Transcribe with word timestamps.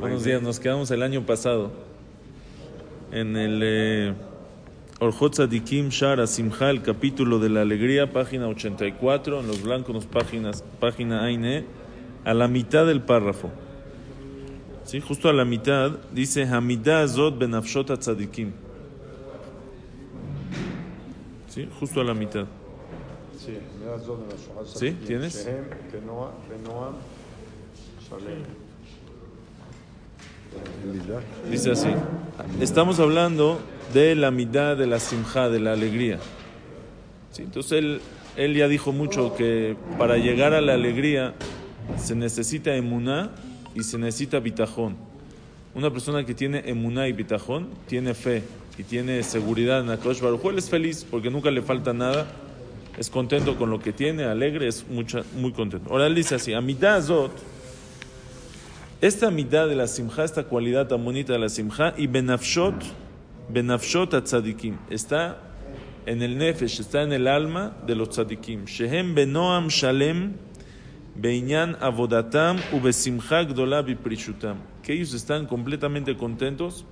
Buenos 0.00 0.22
días, 0.22 0.40
nos 0.40 0.60
quedamos 0.60 0.92
el 0.92 1.02
año 1.02 1.26
pasado 1.26 1.72
en 3.10 3.36
el 3.36 3.60
eh, 3.64 4.14
Orjot 5.00 5.32
Tzadikim 5.32 5.88
Shara 5.88 6.28
Simcha, 6.28 6.70
el 6.70 6.82
capítulo 6.82 7.40
de 7.40 7.48
la 7.48 7.62
alegría, 7.62 8.12
página 8.12 8.46
84, 8.46 9.40
en 9.40 9.48
los 9.48 9.60
blancos, 9.60 10.06
páginas, 10.06 10.62
página 10.78 11.24
Aine, 11.24 11.64
a 12.24 12.32
la 12.32 12.46
mitad 12.46 12.86
del 12.86 13.02
párrafo. 13.02 13.50
¿Sí? 14.84 15.00
Justo 15.00 15.28
a 15.28 15.32
la 15.32 15.44
mitad 15.44 15.90
dice 16.12 16.44
Hamidah 16.44 17.08
Zot 17.08 17.36
Benafshot 17.36 17.98
Tzadikim. 17.98 18.52
¿Sí? 21.48 21.68
Justo 21.80 22.00
a 22.00 22.04
la 22.04 22.14
mitad. 22.14 22.44
¿Sí? 24.64 24.92
¿Tienes? 25.04 25.48
Dice 31.50 31.72
así. 31.72 31.88
Estamos 32.60 33.00
hablando 33.00 33.60
de 33.92 34.14
la 34.14 34.30
mitad 34.30 34.76
de 34.76 34.86
la 34.86 35.00
simja, 35.00 35.48
de 35.48 35.60
la 35.60 35.72
alegría. 35.72 36.18
¿Sí? 37.32 37.42
Entonces 37.42 37.72
él, 37.72 38.00
él 38.36 38.54
ya 38.54 38.68
dijo 38.68 38.92
mucho 38.92 39.34
que 39.34 39.76
para 39.98 40.16
llegar 40.16 40.54
a 40.54 40.60
la 40.60 40.74
alegría 40.74 41.34
se 41.96 42.14
necesita 42.14 42.74
emuná 42.74 43.30
y 43.74 43.82
se 43.82 43.98
necesita 43.98 44.40
bitajón. 44.40 44.96
Una 45.74 45.90
persona 45.90 46.24
que 46.24 46.34
tiene 46.34 46.62
emuná 46.66 47.08
y 47.08 47.12
bitajón 47.12 47.68
tiene 47.86 48.14
fe 48.14 48.42
y 48.78 48.84
tiene 48.84 49.22
seguridad 49.22 49.80
en 49.80 49.90
Akadosh 49.90 50.20
Baruj 50.20 50.46
él 50.46 50.58
es 50.58 50.70
feliz 50.70 51.06
porque 51.08 51.30
nunca 51.30 51.50
le 51.50 51.62
falta 51.62 51.92
nada, 51.92 52.26
es 52.96 53.10
contento 53.10 53.56
con 53.56 53.70
lo 53.70 53.80
que 53.80 53.92
tiene, 53.92 54.24
alegre, 54.24 54.68
es 54.68 54.86
mucha, 54.88 55.22
muy 55.36 55.52
contento. 55.52 55.90
Ahora 55.90 56.06
él 56.06 56.14
dice 56.14 56.36
así, 56.36 56.52
Amidad 56.52 56.96
Azot, 56.96 57.32
esta 59.00 59.30
mitad 59.30 59.68
de 59.68 59.76
la 59.76 59.86
simja, 59.86 60.24
esta 60.24 60.44
cualidad 60.44 60.88
tan 60.88 61.04
bonita 61.04 61.32
de 61.32 61.38
la 61.38 61.48
simja, 61.48 61.94
y 61.96 62.06
benafshot, 62.06 62.74
benafshot 63.48 64.24
tzadikim, 64.24 64.76
está 64.90 65.38
en 66.06 66.22
el 66.22 66.38
nefesh, 66.38 66.80
está 66.80 67.02
en 67.02 67.12
el 67.12 67.28
alma 67.28 67.76
de 67.86 67.94
los 67.94 68.08
tzadikim. 68.08 68.64
Shehem 68.64 69.14
benoam 69.14 69.68
shalem 69.68 70.34
beinyan 71.14 71.76
avodatam 71.80 72.56
ubesimcha 72.72 73.44
gdola. 73.44 73.84
Que 74.82 74.94
ellos 74.94 75.12
están 75.12 75.46
completamente 75.46 76.16
contentos 76.16 76.86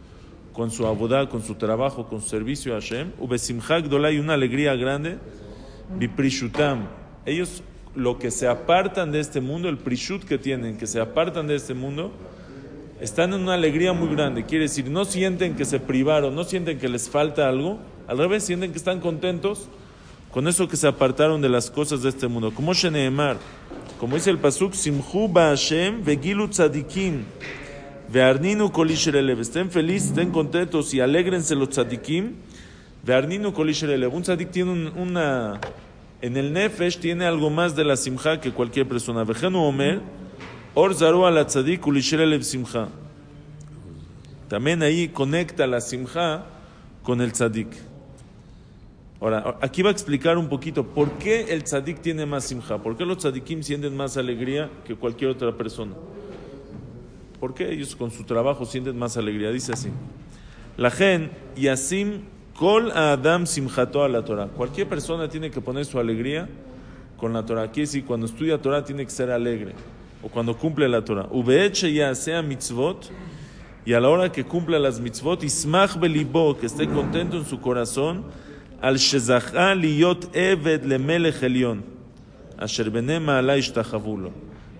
con 0.53 0.71
su 0.71 0.87
abodá, 0.87 1.29
con 1.29 1.43
su 1.43 1.55
trabajo, 1.55 2.07
con 2.09 2.21
su 2.21 2.29
servicio 2.29 2.73
a 2.75 2.81
Hashem. 2.81 3.12
Ubesimcha 3.19 3.81
gdola 3.81 4.12
y 4.12 4.19
una 4.19 4.34
alegría 4.34 4.75
grande 4.75 5.19
biprishutam. 5.99 6.87
Ellos 7.25 7.62
lo 7.97 8.19
que 8.19 8.31
se 8.31 8.47
apartan 8.47 9.11
de 9.11 9.21
este 9.21 9.41
mundo, 9.41 9.69
el 9.69 9.79
prishut 9.79 10.23
que 10.23 10.39
tienen, 10.39 10.77
que 10.77 10.87
se 10.87 11.01
apartan 11.01 11.47
de 11.47 11.57
este 11.57 11.75
mundo, 11.75 12.13
están 13.01 13.33
en 13.33 13.41
una 13.41 13.55
alegría 13.55 13.93
muy 13.93 14.15
grande. 14.15 14.45
Quiere 14.45 14.65
decir, 14.65 14.89
no 14.89 15.05
sienten 15.05 15.57
que 15.57 15.65
se 15.65 15.81
privaron, 15.81 16.35
no 16.35 16.45
sienten 16.45 16.79
que 16.79 16.89
les 16.89 17.09
falta 17.09 17.49
algo, 17.49 17.79
al 18.07 18.19
revés, 18.19 18.45
sienten 18.45 18.71
que 18.71 18.79
están 18.79 19.01
contentos 19.01 19.69
con 20.31 20.47
eso 20.49 20.69
que 20.69 20.77
se 20.77 20.87
apartaron 20.87 21.41
de 21.41 21.49
las 21.49 21.71
cosas 21.71 22.03
de 22.03 22.11
este 22.11 22.29
mundo. 22.29 22.53
Como 22.55 22.75
Sheneemar, 22.75 23.39
como 23.99 24.17
dice 24.17 24.31
el 24.31 24.39
Pasuk, 24.39 24.75
Simhu 24.75 25.33
Hashem 25.33 26.05
vegilu 26.05 26.49
tzadikim, 26.49 27.25
ve'arninu 28.12 28.71
kolishelev. 28.71 29.41
Estén 29.41 29.71
felices, 29.71 30.11
estén 30.11 30.31
contentos 30.31 30.93
y 30.93 31.01
alégrense 31.01 31.55
los 31.55 31.71
tzadikim, 31.71 32.35
ve'arninu 33.05 33.53
kolishelev. 33.53 34.15
Un 34.15 34.23
tzadik 34.23 34.51
tiene 34.51 34.71
un, 34.71 34.93
una 34.97 35.59
en 36.22 36.37
el 36.37 36.53
Nefesh 36.53 36.99
tiene 36.99 37.27
algo 37.27 37.50
más 37.50 37.77
de 37.77 37.84
la 37.84 37.97
simja 37.97 38.41
que 38.41 38.53
cualquier 38.53 38.88
persona. 38.88 39.25
Vejenu 39.25 39.62
Omer, 39.62 40.00
Or 40.75 40.94
ulishelev 41.87 42.43
simja. 42.43 42.88
También 44.49 44.82
ahí 44.82 45.09
conecta 45.09 45.66
la 45.66 45.81
simja 45.81 46.44
con 47.03 47.22
el 47.22 47.32
tzadik. 47.32 47.69
Ahora, 49.19 49.56
aquí 49.62 49.81
va 49.81 49.88
a 49.88 49.93
explicar 49.93 50.37
un 50.37 50.50
poquito 50.50 50.84
por 50.84 51.12
qué 51.12 51.55
el 51.55 51.65
tzadik 51.65 52.03
tiene 52.03 52.26
más 52.26 52.44
simja, 52.44 52.76
por 52.76 52.97
qué 52.97 53.06
los 53.06 53.16
tzadikim 53.16 53.62
sienten 53.62 53.97
más 53.97 54.19
alegría 54.19 54.71
que 54.84 54.94
cualquier 54.94 55.31
otra 55.31 55.56
persona. 55.56 55.94
¿Por 57.41 57.55
qué 57.55 57.72
ellos 57.72 57.97
con 57.97 58.10
su 58.10 58.25
trabajo 58.25 58.66
sienten 58.66 58.99
más 58.99 59.16
alegría? 59.16 59.50
Dice 59.50 59.72
así. 59.72 59.88
La 60.76 60.91
gen 60.91 61.31
yasim 61.56 62.21
Kol 62.56 62.91
Adam 62.93 63.47
Simchato 63.47 64.03
a 64.03 64.09
la 64.09 64.25
Torah. 64.25 64.47
Cualquier 64.47 64.89
persona 64.89 65.28
tiene 65.28 65.50
que 65.50 65.61
poner 65.61 65.84
su 65.84 65.99
alegría 65.99 66.49
con 67.19 67.34
la 67.34 67.44
Torah. 67.44 67.71
Quiere 67.71 67.87
decir, 67.87 68.06
cuando 68.06 68.25
estudia 68.25 68.56
Torah 68.56 68.83
tiene 68.83 69.05
que 69.05 69.11
ser 69.11 69.31
alegre. 69.31 69.75
O 70.22 70.28
cuando 70.28 70.56
cumple 70.56 70.89
la 70.89 71.05
Torah. 71.05 71.28
Ubeeche 71.31 71.93
ya 71.93 72.15
sea 72.15 72.41
mitzvot. 72.41 73.11
Y 73.84 73.93
a 73.93 74.00
la 74.00 74.09
hora 74.09 74.33
que 74.33 74.43
cumpla 74.43 74.78
las 74.78 74.99
mitzvot, 75.00 75.44
Ismach 75.44 76.00
belibo, 76.00 76.56
que 76.56 76.65
esté 76.65 76.89
contento 76.89 77.37
en 77.37 77.44
su 77.44 77.61
corazón. 77.61 78.25
Al 78.81 78.97
shezacha 78.97 79.75
liyot 79.75 80.34
eved 80.34 80.84
lemelech 80.84 81.43
elion. 81.43 81.84
Asher 82.56 82.91
benema. 82.91 83.43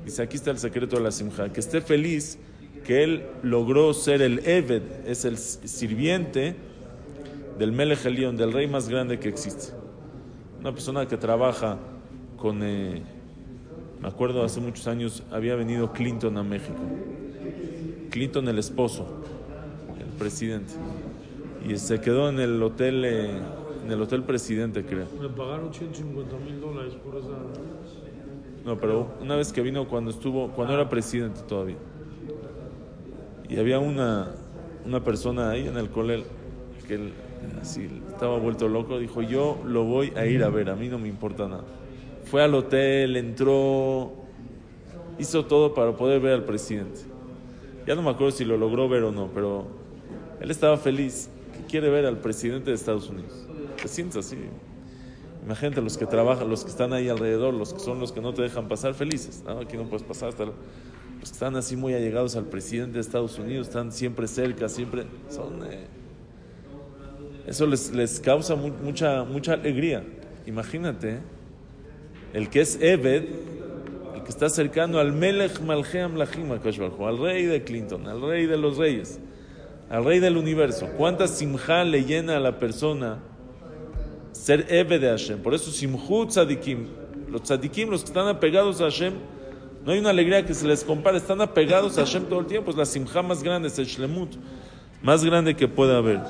Dice, 0.03 0.23
aquí 0.23 0.37
está 0.37 0.51
el 0.51 0.59
secreto 0.59 0.97
de 0.97 1.03
la 1.03 1.11
simcha. 1.11 1.53
Que 1.53 1.61
esté 1.61 1.83
feliz 1.83 2.39
que 2.87 3.05
él 3.05 3.27
logró 3.43 3.93
ser 3.93 4.23
el 4.23 4.39
eved, 4.47 4.83
es 5.05 5.25
el 5.27 5.37
sirviente 5.37 6.57
del 7.59 7.73
Melech 7.73 8.05
Elión, 8.05 8.37
del 8.37 8.53
rey 8.53 8.67
más 8.67 8.89
grande 8.89 9.19
que 9.19 9.29
existe. 9.29 9.73
Una 10.61 10.73
persona 10.73 11.07
que 11.07 11.17
trabaja 11.17 11.79
con, 12.37 12.63
eh, 12.63 13.03
me 14.01 14.09
acuerdo 14.09 14.43
hace 14.45 14.61
muchos 14.61 14.87
años, 14.87 15.23
había 15.31 15.55
venido 15.55 15.93
Clinton 15.93 16.37
a 16.37 16.43
México. 16.43 16.81
Clinton 18.11 18.49
el 18.49 18.59
esposo, 18.59 19.07
el 19.99 20.07
presidente. 20.19 20.75
Y 21.67 21.77
se 21.79 22.01
quedó 22.01 22.29
en 22.29 22.41
el 22.41 22.63
hotel, 22.63 23.05
eh, 23.05 23.31
en 23.85 23.91
el 23.91 24.01
hotel 24.01 24.23
presidente, 24.23 24.85
creo. 24.85 25.07
Me 25.21 25.29
pagaron 25.29 25.73
150 25.73 26.37
mil 26.39 26.61
dólares 26.61 26.95
por 26.95 27.17
esa... 27.17 27.29
No, 28.65 28.77
pero 28.79 29.15
una 29.21 29.37
vez 29.37 29.53
que 29.53 29.63
vino 29.63 29.87
cuando 29.89 30.11
estuvo, 30.11 30.49
cuando 30.49 30.75
era 30.75 30.89
presidente 30.89 31.41
todavía. 31.43 31.77
Y 33.49 33.59
había 33.59 33.79
una, 33.79 34.33
una 34.85 35.05
persona 35.05 35.51
ahí 35.51 35.69
en 35.69 35.77
el 35.77 35.89
colel 35.89 36.25
que 36.89 36.95
él, 36.95 37.13
estaba 37.63 38.39
vuelto 38.39 38.69
loco, 38.69 38.99
dijo, 38.99 39.23
yo 39.23 39.61
lo 39.65 39.85
voy 39.85 40.13
a 40.17 40.27
ir 40.27 40.43
a 40.45 40.49
ver, 40.49 40.71
a 40.71 40.77
mí 40.77 40.89
no 40.89 40.99
me 40.99 41.09
importa 41.09 41.49
nada. 41.49 41.65
Fue 42.25 42.43
al 42.43 42.55
hotel, 42.55 43.17
entró, 43.17 44.13
hizo 45.19 45.45
todo 45.47 45.75
para 45.75 45.93
poder 45.97 46.21
ver 46.21 46.35
al 46.35 46.45
presidente. 46.45 47.01
Ya 47.87 47.95
no 47.95 48.03
me 48.03 48.11
acuerdo 48.11 48.33
si 48.33 48.45
lo 48.45 48.57
logró 48.57 48.89
ver 48.89 49.05
o 49.05 49.13
no, 49.13 49.29
pero 49.33 49.67
él 50.41 50.51
estaba 50.51 50.77
feliz, 50.77 51.29
quiere 51.69 51.89
ver 51.89 52.07
al 52.07 52.19
presidente 52.19 52.71
de 52.71 52.77
Estados 52.77 53.09
Unidos. 53.09 53.47
Te 53.81 53.89
sientes 53.89 54.17
así. 54.27 54.37
Imagínate 55.45 55.81
los 55.81 55.97
que 55.97 56.07
trabajan, 56.07 56.51
los 56.51 56.65
que 56.65 56.71
están 56.71 56.93
ahí 56.93 57.09
alrededor, 57.09 57.55
los 57.55 57.73
que 57.73 57.79
son 57.79 58.01
los 58.01 58.11
que 58.11 58.21
no 58.21 58.35
te 58.35 58.43
dejan 58.43 58.67
pasar 58.67 58.95
felices. 58.95 59.45
¿no? 59.47 59.61
Aquí 59.61 59.77
no 59.77 59.85
puedes 59.85 60.03
pasar 60.03 60.31
hasta... 60.31 60.47
Los 60.47 61.33
están 61.33 61.57
así 61.57 61.77
muy 61.77 61.95
allegados 61.95 62.37
al 62.37 62.47
presidente 62.47 62.95
de 62.95 63.01
Estados 63.01 63.39
Unidos, 63.39 63.69
están 63.69 63.93
siempre 63.93 64.27
cerca, 64.27 64.69
siempre... 64.69 65.05
Son... 65.29 65.65
Eh, 65.65 65.87
eso 67.47 67.67
les, 67.67 67.93
les 67.93 68.19
causa 68.19 68.57
mu 68.57 68.71
mucha, 68.83 69.25
mucha 69.25 69.53
alegría. 69.53 70.03
Imagínate, 70.47 71.21
el 72.33 72.51
que 72.51 72.61
es 72.61 72.79
Eved, 72.81 73.25
el 74.15 74.23
que 74.23 74.29
está 74.29 74.49
cercano 74.49 74.99
al 74.99 75.13
Melech 75.13 75.61
Malcheam 75.61 76.17
Lachim 76.17 76.51
al 76.51 77.19
rey 77.19 77.47
de 77.47 77.63
Clinton, 77.63 78.07
al 78.09 78.21
rey 78.21 78.47
de 78.47 78.57
los 78.57 78.77
reyes, 78.77 79.21
al 79.89 80.05
rey 80.05 80.19
del 80.19 80.37
universo. 80.37 80.89
¿Cuánta 80.97 81.29
simja 81.29 81.85
le 81.85 82.05
llena 82.05 82.37
a 82.37 82.41
la 82.41 82.59
persona 82.59 83.19
ser 84.33 84.67
Eved 84.69 85.01
de 85.01 85.09
Hashem? 85.09 85.41
Por 85.41 85.55
eso 85.55 85.71
simhu 85.71 86.27
tzadikim, 86.27 86.89
los 87.31 87.43
tzadikim, 87.43 87.91
los 87.91 88.03
que 88.03 88.09
están 88.09 88.27
apegados 88.27 88.81
a 88.81 88.85
Hashem, 88.85 89.15
no 89.85 89.93
hay 89.93 90.01
una 90.01 90.11
alegría 90.11 90.45
que 90.45 90.53
se 90.53 90.67
les 90.67 90.83
compare, 90.83 91.19
están 91.19 91.41
apegados 91.41 91.97
a 91.97 92.01
Hashem 92.01 92.25
todo 92.25 92.41
el 92.41 92.47
tiempo, 92.47 92.73
es 92.73 92.77
la 92.77 92.87
simja 92.87 93.23
más 93.23 93.41
grande, 93.41 93.69
es 93.69 93.79
el 93.79 93.87
shlemut 93.87 94.35
más 95.01 95.25
grande 95.25 95.55
que 95.55 95.69
pueda 95.69 95.99
haber. 95.99 96.21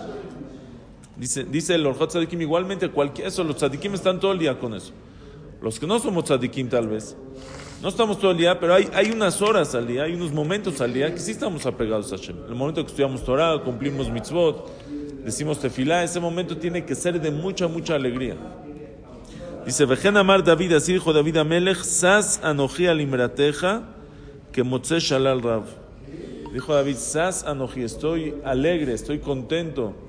Dice, 1.16 1.44
dice 1.44 1.74
el 1.74 1.86
Orjot 1.86 2.10
Tzadikim, 2.10 2.42
igualmente 2.42 2.88
cualquier 2.90 3.28
eso, 3.28 3.42
los 3.42 3.56
tzadikim 3.56 3.94
están 3.94 4.20
todo 4.20 4.32
el 4.32 4.38
día 4.38 4.58
con 4.58 4.74
eso. 4.74 4.92
Los 5.62 5.80
que 5.80 5.86
no 5.86 5.98
somos 5.98 6.24
tzadikim 6.24 6.68
tal 6.68 6.88
vez, 6.88 7.16
No 7.82 7.88
estamos 7.88 8.18
todo 8.18 8.30
el 8.30 8.36
día, 8.38 8.58
pero 8.58 8.74
hay, 8.74 8.88
hay 8.94 9.10
unas 9.10 9.40
horas 9.42 9.74
al 9.74 9.86
día, 9.86 10.04
hay 10.04 10.14
unos 10.14 10.32
momentos 10.32 10.80
al 10.80 10.92
día 10.92 11.12
que 11.12 11.20
sí 11.20 11.32
estamos 11.32 11.66
apegados 11.66 12.12
a 12.12 12.16
Hashem. 12.16 12.36
El 12.48 12.54
momento 12.54 12.82
que 12.82 12.88
estudiamos 12.88 13.22
Torah, 13.24 13.58
cumplimos 13.62 14.10
mitzvot, 14.10 14.70
decimos 15.24 15.60
tefilá, 15.60 16.02
ese 16.02 16.18
momento 16.18 16.56
tiene 16.56 16.84
que 16.84 16.94
ser 16.94 17.20
de 17.20 17.30
mucha, 17.30 17.69
mucha 17.69 17.94
alegría. 17.94 18.36
Dice, 19.66 19.84
Vejen 19.84 20.16
amar 20.16 20.44
David, 20.44 20.72
así 20.72 20.92
dijo 20.92 21.12
David 21.12 21.38
Amelech, 21.38 21.82
Sas 21.82 22.40
anoji 22.42 22.86
alimrateja, 22.86 23.82
que 24.52 24.62
motze 24.62 25.00
shalal 25.00 25.42
rav. 25.42 25.64
Dijo 26.52 26.72
David, 26.72 26.96
Sas 26.96 27.44
anoji, 27.44 27.82
estoy 27.82 28.34
alegre, 28.44 28.92
estoy 28.92 29.19
contento. 29.19 30.06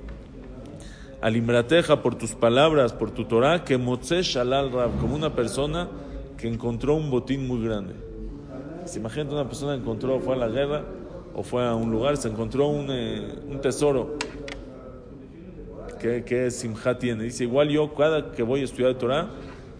Alimrateja 1.20 2.00
por 2.00 2.14
tus 2.14 2.32
palabras, 2.32 2.92
por 2.92 3.10
tu 3.10 3.24
Torah, 3.24 3.64
que 3.64 3.76
motze 3.76 4.22
shalal 4.22 4.70
rav, 4.70 4.98
como 5.00 5.16
una 5.16 5.34
persona 5.34 5.88
que 6.36 6.46
encontró 6.46 6.94
un 6.94 7.10
botín 7.10 7.46
muy 7.48 7.64
grande. 7.64 7.94
Se 8.84 9.00
imagina 9.00 9.28
una 9.32 9.48
persona 9.48 9.74
que 9.74 9.80
encontró, 9.80 10.20
fue 10.20 10.34
a 10.34 10.38
la 10.38 10.48
guerra 10.48 10.84
o 11.34 11.42
fue 11.42 11.66
a 11.66 11.74
un 11.74 11.90
lugar, 11.90 12.16
se 12.16 12.28
encontró 12.28 12.68
un, 12.68 12.86
eh, 12.90 13.34
tesoro. 13.60 14.16
¿Qué, 15.98 16.22
qué 16.24 16.48
tiene? 17.00 17.24
Dice, 17.24 17.42
igual 17.42 17.68
yo 17.68 17.92
cada 17.94 18.30
que 18.30 18.44
voy 18.44 18.60
a 18.60 18.64
estudiar 18.64 18.94
Torah, 18.94 19.28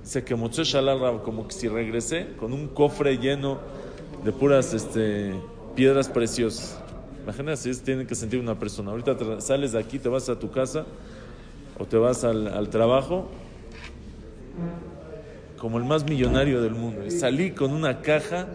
sé 0.03 0.25
que 0.25 0.35
Moshe 0.35 0.65
Shalal 0.65 0.99
Rab, 0.99 1.23
como 1.23 1.49
si 1.51 1.69
regresé 1.69 2.35
con 2.37 2.53
un 2.53 2.67
cofre 2.67 3.17
lleno 3.19 3.59
de 4.25 4.33
puras 4.33 4.75
este, 4.75 5.35
piedras 5.77 6.09
preciosas. 6.09 6.81
Imagínate 7.23 7.73
si 7.73 7.81
tiene 7.83 8.07
que 8.07 8.17
sentir 8.17 8.41
una 8.41 8.59
persona. 8.59 8.91
Ahorita 8.91 9.41
sales 9.41 9.73
de 9.73 9.79
aquí, 9.79 10.01
te 10.01 10.09
vas 10.09 10.29
a 10.29 10.37
tu 10.37 10.51
casa 10.51 10.85
o 11.79 11.85
te 11.85 11.97
vas 11.97 12.25
al, 12.25 12.49
al 12.49 12.69
trabajo 12.69 13.29
como 15.59 15.79
el 15.79 15.85
más 15.85 16.05
millonario 16.05 16.63
del 16.63 16.75
mundo. 16.75 17.05
Y 17.05 17.11
salí 17.11 17.51
con 17.51 17.73
una 17.73 18.01
caja 18.01 18.47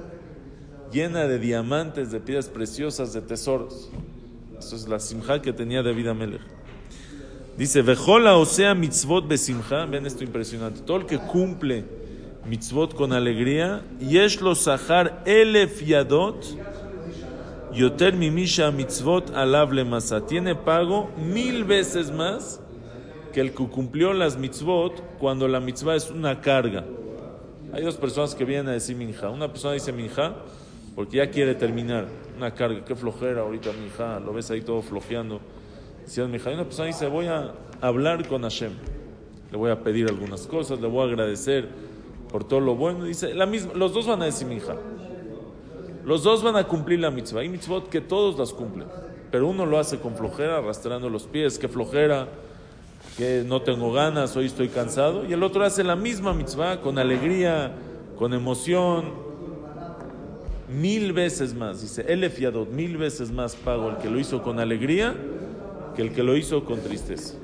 llena 0.92 1.28
de 1.28 1.40
diamantes, 1.40 2.12
de 2.12 2.20
piedras 2.20 2.48
preciosas, 2.48 3.14
de 3.14 3.22
tesoros. 3.22 3.90
Eso 4.58 4.76
es 4.76 4.88
la 4.88 5.00
simja 5.00 5.42
que 5.42 5.52
tenía 5.52 5.84
David 5.84 6.08
Amelech. 6.08 6.42
Dice, 7.58 7.82
Vejola 7.84 8.36
o 8.38 8.46
sea 8.46 8.74
mitzvot 8.74 9.28
besimcha, 9.28 9.86
ven 9.86 10.08
esto 10.08 10.24
impresionante, 10.24 10.82
todo 10.82 10.98
el 10.98 11.06
que 11.06 11.20
cumple 11.20 11.86
mitzvot 12.48 12.96
con 12.96 13.14
alegría, 13.14 13.84
yesh 14.00 14.42
lo 14.42 14.56
sahar 14.56 15.22
elef 15.26 15.84
yadot, 15.84 16.44
yoter 17.72 18.16
mimisha 18.16 18.72
mitzvot 18.72 19.36
alav 19.36 19.72
lemasa, 19.72 20.26
tiene 20.26 20.56
pago 20.56 21.12
mil 21.16 21.64
veces 21.64 22.12
más 22.12 22.60
que 23.34 23.42
el 23.42 23.52
que 23.52 23.68
cumplió 23.68 24.14
las 24.14 24.38
mitzvot 24.38 25.18
cuando 25.18 25.48
la 25.48 25.60
mitzvah 25.60 25.96
es 25.96 26.12
una 26.12 26.40
carga. 26.40 26.86
Hay 27.74 27.84
dos 27.84 27.98
personas 27.98 28.36
que 28.36 28.46
vienen 28.46 28.70
a 28.70 28.74
decir 28.74 28.96
minja. 28.96 29.30
Una 29.30 29.48
persona 29.48 29.74
dice 29.74 29.92
minja 29.92 30.36
porque 30.96 31.18
ya 31.18 31.32
quiere 31.32 31.56
terminar 31.56 32.06
una 32.38 32.54
carga. 32.54 32.86
Qué 32.86 32.96
flojera 32.96 33.42
ahorita 33.42 33.72
minja, 33.74 34.20
lo 34.20 34.34
ves 34.34 34.52
ahí 34.52 34.62
todo 34.62 34.82
flojeando. 34.84 35.42
Minja. 36.30 36.52
Y 36.52 36.54
una 36.54 36.66
persona 36.66 36.88
dice 36.88 37.08
voy 37.08 37.26
a 37.26 37.54
hablar 37.82 38.28
con 38.28 38.44
Hashem. 38.44 38.72
Le 39.52 39.58
voy 39.58 39.72
a 39.72 39.80
pedir 39.82 40.08
algunas 40.08 40.46
cosas, 40.46 40.80
le 40.80 40.88
voy 40.88 41.02
a 41.02 41.12
agradecer 41.12 41.68
por 42.32 42.44
todo 42.44 42.60
lo 42.60 42.76
bueno. 42.76 43.06
Dice, 43.06 43.34
la 43.34 43.46
misma, 43.48 43.74
los 43.74 43.94
dos 43.94 44.08
van 44.08 44.22
a 44.22 44.26
decir 44.26 44.48
minja. 44.48 44.76
Los 46.06 46.24
dos 46.24 46.44
van 46.44 46.56
a 46.56 46.66
cumplir 46.66 47.00
la 47.00 47.10
mitzvah. 47.10 47.42
Hay 47.42 47.50
mitzvot 47.50 47.90
que 47.90 48.02
todos 48.02 48.38
las 48.38 48.54
cumplen. 48.54 48.88
Pero 49.32 49.48
uno 49.48 49.66
lo 49.66 49.80
hace 49.80 49.98
con 49.98 50.16
flojera, 50.16 50.58
arrastrando 50.58 51.10
los 51.10 51.24
pies. 51.24 51.58
Qué 51.58 51.68
flojera 51.68 52.28
que 53.18 53.44
no 53.46 53.62
tengo 53.62 53.92
ganas, 53.92 54.36
hoy 54.36 54.46
estoy 54.46 54.70
cansado, 54.70 55.26
y 55.26 55.34
el 55.34 55.44
otro 55.44 55.64
hace 55.64 55.84
la 55.84 55.96
misma 55.96 56.34
mitzvah 56.34 56.82
con 56.82 56.98
alegría, 56.98 57.74
con 58.18 58.34
emoción, 58.34 59.06
mil 60.70 61.14
veces 61.14 61.54
más, 61.54 61.82
dice, 61.82 62.06
Elef 62.08 62.40
Yadot, 62.40 62.70
mil 62.70 62.98
veces 62.98 63.32
más 63.32 63.56
pago 63.56 63.90
el 63.90 63.98
que 63.98 64.10
lo 64.10 64.20
hizo 64.20 64.42
con 64.42 64.60
alegría 64.60 65.16
que 65.96 66.02
el 66.02 66.12
que 66.12 66.24
lo 66.24 66.36
hizo 66.36 66.66
con 66.66 66.80
tristeza. 66.80 67.36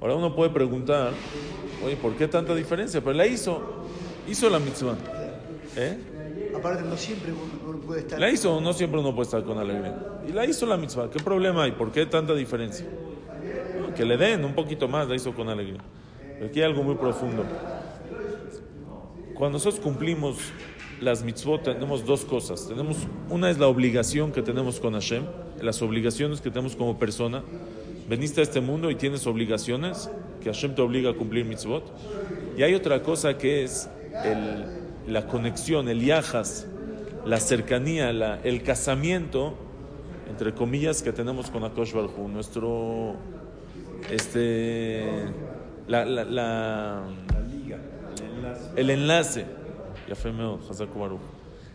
Ahora 0.00 0.16
uno 0.16 0.34
puede 0.34 0.50
preguntar, 0.50 1.12
oye, 1.84 1.96
¿por 1.96 2.16
qué 2.16 2.26
tanta 2.26 2.54
diferencia? 2.54 3.00
Pero 3.00 3.12
la 3.12 3.26
hizo, 3.26 3.62
hizo 4.28 4.50
la 4.50 4.58
mitzvah. 4.58 4.96
¿Eh? 5.76 5.98
Aparte, 6.56 6.82
no 6.82 6.96
siempre 6.96 7.32
uno 7.64 7.78
puede 7.78 8.00
estar. 8.00 8.18
La 8.18 8.30
hizo, 8.30 8.60
no 8.60 8.72
siempre 8.72 8.98
uno 8.98 9.14
puede 9.14 9.26
estar 9.26 9.44
con 9.44 9.58
alegría. 9.58 9.96
Y 10.28 10.32
la 10.32 10.44
hizo 10.44 10.66
la 10.66 10.76
mitzvah. 10.76 11.08
¿Qué 11.08 11.20
problema 11.20 11.64
hay? 11.64 11.72
¿Por 11.72 11.92
qué 11.92 12.06
tanta 12.06 12.34
diferencia? 12.34 12.86
Que 13.96 14.04
le 14.04 14.16
den 14.16 14.44
un 14.44 14.54
poquito 14.54 14.88
más, 14.88 15.08
la 15.08 15.14
hizo 15.14 15.34
con 15.34 15.48
alegría. 15.48 15.80
Aquí 16.44 16.60
hay 16.60 16.66
algo 16.66 16.82
muy 16.82 16.96
profundo. 16.96 17.44
Cuando 19.34 19.56
nosotros 19.56 19.80
cumplimos 19.80 20.38
las 21.00 21.22
mitzvot, 21.24 21.62
tenemos 21.62 22.06
dos 22.06 22.24
cosas. 22.24 22.68
Tenemos, 22.68 22.96
una 23.28 23.50
es 23.50 23.58
la 23.58 23.66
obligación 23.66 24.32
que 24.32 24.42
tenemos 24.42 24.80
con 24.80 24.94
Hashem, 24.94 25.24
las 25.60 25.82
obligaciones 25.82 26.40
que 26.40 26.50
tenemos 26.50 26.76
como 26.76 26.98
persona. 26.98 27.42
Veniste 28.08 28.40
a 28.40 28.44
este 28.44 28.60
mundo 28.60 28.90
y 28.90 28.94
tienes 28.94 29.26
obligaciones, 29.26 30.10
que 30.40 30.52
Hashem 30.52 30.74
te 30.74 30.82
obliga 30.82 31.10
a 31.10 31.14
cumplir 31.14 31.44
mitzvot. 31.44 31.84
Y 32.56 32.62
hay 32.62 32.74
otra 32.74 33.02
cosa 33.02 33.38
que 33.38 33.64
es 33.64 33.88
la 35.06 35.26
conexión, 35.26 35.88
el 35.88 36.04
yahas, 36.04 36.66
la 37.24 37.40
cercanía, 37.40 38.10
el 38.42 38.62
casamiento, 38.62 39.54
entre 40.28 40.52
comillas, 40.54 41.02
que 41.02 41.12
tenemos 41.12 41.50
con 41.50 41.64
Akosh. 41.64 41.94
Nuestro, 42.32 43.16
este, 44.10 45.04
la, 45.88 46.04
la, 46.04 46.24
la- 46.24 47.02
el 48.76 48.90
enlace, 48.90 49.46
ya 50.08 50.14
fue 50.14 50.32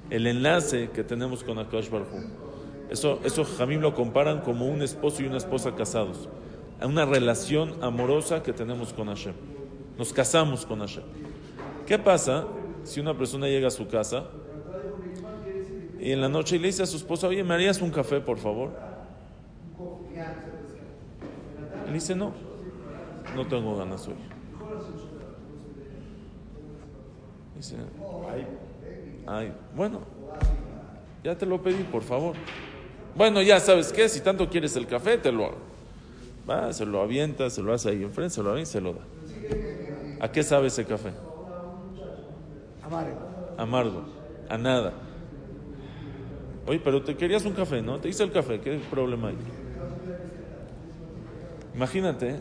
el 0.09 0.27
enlace 0.27 0.89
que 0.93 1.03
tenemos 1.03 1.43
con 1.43 1.59
Akash 1.59 1.89
Baruj 1.89 2.07
Hu. 2.13 2.19
Eso, 2.89 3.19
eso 3.23 3.43
Jamim 3.43 3.81
lo 3.81 3.93
comparan 3.93 4.41
como 4.41 4.67
un 4.67 4.81
esposo 4.81 5.21
y 5.21 5.25
una 5.27 5.37
esposa 5.37 5.75
casados. 5.75 6.29
A 6.79 6.85
una 6.87 7.05
relación 7.05 7.73
amorosa 7.81 8.43
que 8.43 8.53
tenemos 8.53 8.93
con 8.93 9.07
Hashem. 9.07 9.33
Nos 9.97 10.13
casamos 10.13 10.65
con 10.65 10.79
Hashem. 10.79 11.03
¿Qué 11.85 11.97
pasa 11.97 12.45
si 12.83 12.99
una 12.99 13.17
persona 13.17 13.47
llega 13.47 13.67
a 13.67 13.71
su 13.71 13.87
casa 13.87 14.25
y 15.99 16.11
en 16.11 16.21
la 16.21 16.29
noche 16.29 16.59
le 16.59 16.67
dice 16.67 16.83
a 16.83 16.85
su 16.85 16.97
esposa, 16.97 17.27
oye, 17.27 17.43
¿me 17.43 17.53
harías 17.55 17.81
un 17.81 17.89
café, 17.91 18.19
por 18.21 18.37
favor? 18.37 18.71
Él 21.86 21.86
dice, 21.99 22.15
no, 22.15 22.31
no 23.35 23.45
tengo 23.47 23.77
ganas 23.77 24.07
hoy. 24.07 24.15
Dice, 27.55 27.75
ay, 29.25 29.53
bueno, 29.75 30.01
ya 31.23 31.35
te 31.35 31.45
lo 31.45 31.61
pedí, 31.61 31.83
por 31.83 32.03
favor. 32.03 32.35
Bueno, 33.15 33.41
ya 33.41 33.59
sabes 33.59 33.91
qué, 33.91 34.07
si 34.07 34.21
tanto 34.21 34.47
quieres 34.47 34.75
el 34.75 34.85
café, 34.85 35.17
te 35.17 35.31
lo 35.31 35.45
hago. 35.45 35.57
Va, 36.47 36.71
se 36.71 36.85
lo 36.85 37.01
avienta, 37.01 37.49
se 37.49 37.61
lo 37.61 37.73
hace 37.73 37.89
ahí 37.89 38.03
enfrente, 38.03 38.35
se 38.35 38.43
lo 38.43 38.51
avienta 38.51 38.69
y 38.69 38.71
se 38.71 38.81
lo 38.81 38.93
da. 38.93 39.01
¿A 40.19 40.31
qué 40.31 40.43
sabe 40.43 40.67
ese 40.67 40.85
café? 40.85 41.11
Amargo. 42.83 43.19
Amargo, 43.57 44.03
a 44.49 44.57
nada. 44.57 44.93
Oye, 46.67 46.79
pero 46.83 47.01
te 47.01 47.15
querías 47.15 47.43
un 47.45 47.53
café, 47.53 47.81
¿no? 47.81 47.99
Te 47.99 48.07
hice 48.09 48.23
el 48.23 48.31
café, 48.31 48.59
¿qué 48.59 48.79
problema 48.89 49.29
hay? 49.29 49.37
Imagínate 51.77 52.39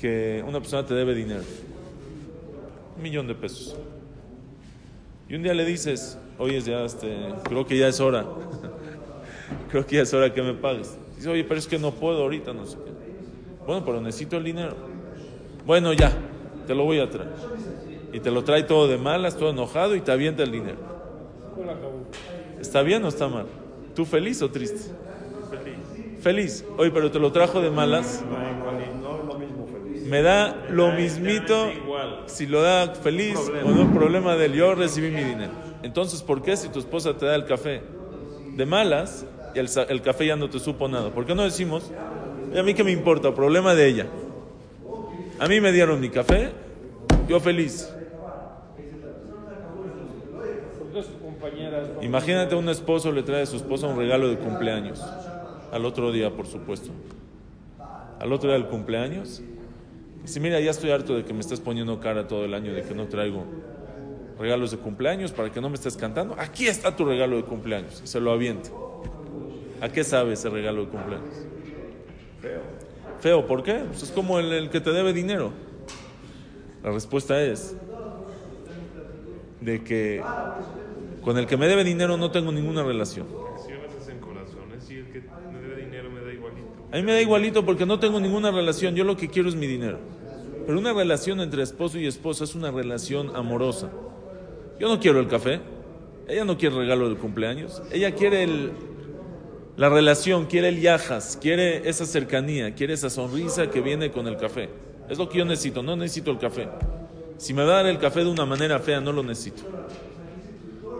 que 0.00 0.40
una 0.46 0.60
persona 0.60 0.86
te 0.86 0.94
debe 0.94 1.16
dinero, 1.16 1.42
un 2.96 3.02
millón 3.02 3.26
de 3.26 3.34
pesos. 3.34 3.76
Y 5.28 5.34
un 5.34 5.42
día 5.42 5.52
le 5.52 5.64
dices, 5.64 6.16
oye, 6.38 6.60
ya 6.60 6.84
este, 6.84 7.12
creo 7.42 7.66
que 7.66 7.76
ya 7.76 7.88
es 7.88 7.98
hora, 7.98 8.24
creo 9.68 9.84
que 9.84 9.96
ya 9.96 10.02
es 10.02 10.14
hora 10.14 10.32
que 10.32 10.42
me 10.42 10.54
pagues. 10.54 10.96
Dice, 11.16 11.28
oye, 11.28 11.42
pero 11.42 11.58
es 11.58 11.66
que 11.66 11.76
no 11.76 11.90
puedo 11.90 12.22
ahorita, 12.22 12.52
no 12.52 12.64
sé 12.64 12.76
qué. 12.76 12.92
Bueno, 13.66 13.84
pero 13.84 14.00
necesito 14.00 14.36
el 14.36 14.44
dinero. 14.44 14.76
Bueno, 15.66 15.92
ya, 15.92 16.12
te 16.64 16.76
lo 16.76 16.84
voy 16.84 17.00
a 17.00 17.10
traer. 17.10 17.32
Y 18.12 18.20
te 18.20 18.30
lo 18.30 18.44
trae 18.44 18.62
todo 18.62 18.86
de 18.86 18.96
malas, 18.96 19.36
todo 19.36 19.50
enojado 19.50 19.96
y 19.96 20.02
te 20.02 20.12
avienta 20.12 20.44
el 20.44 20.52
dinero. 20.52 20.78
¿Está 22.60 22.82
bien 22.82 23.04
o 23.04 23.08
está 23.08 23.26
mal? 23.26 23.46
¿Tú 23.92 24.04
feliz 24.04 24.40
o 24.40 24.48
triste? 24.52 24.92
Feliz. 26.22 26.64
Oye, 26.78 26.90
pero 26.92 27.10
te 27.10 27.18
lo 27.18 27.32
trajo 27.32 27.60
de 27.60 27.70
malas. 27.70 28.24
Me 30.06 30.22
da 30.22 30.66
lo 30.70 30.92
mismito 30.92 31.70
si 32.26 32.46
lo 32.46 32.62
da 32.62 32.94
feliz 32.94 33.38
o 33.64 33.70
no, 33.70 33.92
problema 33.92 34.36
de 34.36 34.46
él. 34.46 34.52
Yo 34.54 34.74
recibí 34.74 35.10
mi 35.10 35.24
dinero. 35.24 35.50
Entonces, 35.82 36.22
¿por 36.22 36.42
qué 36.42 36.56
si 36.56 36.68
tu 36.68 36.78
esposa 36.78 37.16
te 37.16 37.26
da 37.26 37.34
el 37.34 37.44
café 37.44 37.82
de 38.56 38.66
malas 38.66 39.26
y 39.54 39.58
el, 39.58 39.68
el 39.88 40.02
café 40.02 40.26
ya 40.26 40.36
no 40.36 40.48
te 40.48 40.60
supo 40.60 40.86
nada? 40.86 41.10
¿Por 41.10 41.26
qué 41.26 41.34
no 41.34 41.42
decimos, 41.42 41.90
"Oye, 42.50 42.60
a 42.60 42.62
mí 42.62 42.74
qué 42.74 42.84
me 42.84 42.92
importa, 42.92 43.34
problema 43.34 43.74
de 43.74 43.88
ella? 43.88 44.06
A 45.40 45.48
mí 45.48 45.60
me 45.60 45.72
dieron 45.72 45.98
mi 45.98 46.08
café, 46.08 46.52
yo 47.28 47.40
feliz. 47.40 47.92
Imagínate 52.00 52.54
un 52.54 52.68
esposo 52.68 53.10
le 53.10 53.22
trae 53.22 53.42
a 53.42 53.46
su 53.46 53.56
esposa 53.56 53.86
un 53.86 53.96
regalo 53.96 54.28
de 54.28 54.36
cumpleaños. 54.36 55.02
Al 55.72 55.84
otro 55.84 56.12
día, 56.12 56.30
por 56.30 56.46
supuesto. 56.46 56.90
Al 58.20 58.32
otro 58.32 58.50
día 58.50 58.58
del 58.58 58.68
cumpleaños. 58.68 59.42
Dice, 60.22 60.38
mira, 60.38 60.60
ya 60.60 60.70
estoy 60.70 60.90
harto 60.90 61.16
de 61.16 61.24
que 61.24 61.32
me 61.32 61.40
estés 61.40 61.58
poniendo 61.58 61.98
cara 61.98 62.28
todo 62.28 62.44
el 62.44 62.54
año 62.54 62.72
de 62.72 62.82
que 62.82 62.94
no 62.94 63.06
traigo 63.08 63.44
regalos 64.38 64.70
de 64.70 64.78
cumpleaños 64.78 65.32
para 65.32 65.50
que 65.50 65.60
no 65.60 65.68
me 65.68 65.74
estés 65.74 65.96
cantando. 65.96 66.36
Aquí 66.38 66.66
está 66.66 66.94
tu 66.94 67.04
regalo 67.04 67.36
de 67.36 67.44
cumpleaños. 67.44 68.00
Y 68.04 68.06
se 68.06 68.20
lo 68.20 68.30
avienta. 68.30 68.70
¿A 69.80 69.88
qué 69.88 70.04
sabe 70.04 70.34
ese 70.34 70.48
regalo 70.48 70.84
de 70.84 70.90
cumpleaños? 70.90 71.46
Feo. 72.40 72.60
Feo, 73.20 73.46
¿por 73.46 73.62
qué? 73.62 73.82
Pues 73.88 74.02
es 74.04 74.10
como 74.10 74.38
el, 74.38 74.52
el 74.52 74.70
que 74.70 74.80
te 74.80 74.90
debe 74.90 75.12
dinero. 75.12 75.52
La 76.84 76.90
respuesta 76.90 77.40
es 77.40 77.76
de 79.60 79.82
que 79.82 80.22
con 81.22 81.38
el 81.38 81.46
que 81.46 81.56
me 81.56 81.68
debe 81.68 81.84
dinero 81.84 82.16
no 82.16 82.30
tengo 82.30 82.50
ninguna 82.50 82.82
relación. 82.82 83.28
Acciones 83.54 83.94
hacen 84.00 84.18
corazones 84.18 84.90
y 84.90 84.96
el 84.96 85.06
que 85.12 85.20
me. 85.20 85.61
A 86.92 86.96
mí 86.96 87.02
me 87.02 87.12
da 87.12 87.20
igualito 87.20 87.64
porque 87.64 87.86
no 87.86 87.98
tengo 87.98 88.20
ninguna 88.20 88.50
relación. 88.50 88.94
Yo 88.94 89.04
lo 89.04 89.16
que 89.16 89.28
quiero 89.28 89.48
es 89.48 89.54
mi 89.54 89.66
dinero. 89.66 89.98
Pero 90.66 90.78
una 90.78 90.92
relación 90.92 91.40
entre 91.40 91.62
esposo 91.62 91.98
y 91.98 92.06
esposa 92.06 92.44
es 92.44 92.54
una 92.54 92.70
relación 92.70 93.34
amorosa. 93.34 93.90
Yo 94.78 94.88
no 94.88 95.00
quiero 95.00 95.18
el 95.18 95.26
café. 95.26 95.60
Ella 96.28 96.44
no 96.44 96.58
quiere 96.58 96.76
regalo 96.76 97.08
del 97.08 97.16
cumpleaños. 97.16 97.82
Ella 97.90 98.14
quiere 98.14 98.44
el, 98.44 98.72
la 99.76 99.88
relación, 99.88 100.46
quiere 100.46 100.68
el 100.68 100.80
yajas, 100.80 101.38
quiere 101.40 101.88
esa 101.88 102.04
cercanía, 102.04 102.74
quiere 102.74 102.92
esa 102.92 103.08
sonrisa 103.08 103.70
que 103.70 103.80
viene 103.80 104.10
con 104.10 104.28
el 104.28 104.36
café. 104.36 104.68
Es 105.08 105.18
lo 105.18 105.28
que 105.28 105.38
yo 105.38 105.44
necesito, 105.44 105.82
no 105.82 105.96
necesito 105.96 106.30
el 106.30 106.38
café. 106.38 106.68
Si 107.38 107.54
me 107.54 107.64
va 107.64 107.72
a 107.72 107.76
dar 107.76 107.86
el 107.86 107.98
café 107.98 108.22
de 108.22 108.30
una 108.30 108.44
manera 108.44 108.78
fea, 108.78 109.00
no 109.00 109.12
lo 109.12 109.22
necesito. 109.22 109.62